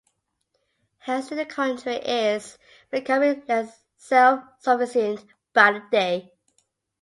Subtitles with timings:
[0.97, 2.57] Hence the country is
[2.89, 6.31] becoming less self-sufficient by the day.